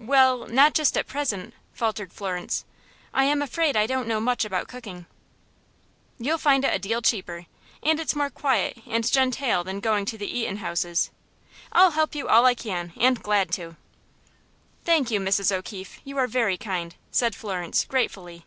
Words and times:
"Well, 0.00 0.48
not 0.48 0.74
just 0.74 0.96
at 0.98 1.06
present," 1.06 1.54
faltered 1.72 2.12
Florence. 2.12 2.64
"I 3.14 3.22
am 3.26 3.40
afraid 3.40 3.76
I 3.76 3.86
don't 3.86 4.08
know 4.08 4.18
much 4.20 4.44
about 4.44 4.66
cooking." 4.66 5.06
"You'll 6.18 6.38
find 6.38 6.64
it 6.64 6.74
a 6.74 6.78
deal 6.80 7.00
cheaper, 7.00 7.46
and 7.80 8.00
it's 8.00 8.16
more 8.16 8.30
quiet 8.30 8.78
and 8.84 9.04
gentale 9.08 9.62
than 9.62 9.78
goin' 9.78 10.06
to 10.06 10.18
the 10.18 10.26
eatin' 10.26 10.56
houses. 10.56 11.12
I'll 11.70 11.92
help 11.92 12.16
you 12.16 12.26
all 12.26 12.46
I 12.46 12.54
can, 12.56 12.92
and 12.96 13.22
glad 13.22 13.52
to." 13.52 13.76
"Thank 14.84 15.08
you, 15.12 15.20
Mrs. 15.20 15.52
O'Keefe, 15.52 16.00
you 16.02 16.18
are 16.18 16.26
very 16.26 16.56
kind," 16.58 16.96
said 17.12 17.36
Florence, 17.36 17.84
gratefully. 17.84 18.44